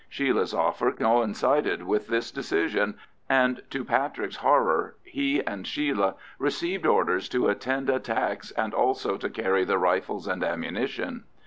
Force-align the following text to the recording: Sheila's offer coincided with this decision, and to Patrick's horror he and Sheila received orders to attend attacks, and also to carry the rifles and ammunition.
Sheila's 0.09 0.51
offer 0.51 0.91
coincided 0.91 1.83
with 1.83 2.07
this 2.07 2.31
decision, 2.31 2.97
and 3.29 3.61
to 3.69 3.83
Patrick's 3.85 4.37
horror 4.37 4.95
he 5.03 5.45
and 5.45 5.67
Sheila 5.67 6.15
received 6.39 6.87
orders 6.87 7.29
to 7.29 7.49
attend 7.49 7.87
attacks, 7.87 8.49
and 8.49 8.73
also 8.73 9.15
to 9.17 9.29
carry 9.29 9.63
the 9.63 9.77
rifles 9.77 10.25
and 10.27 10.43
ammunition. 10.43 11.25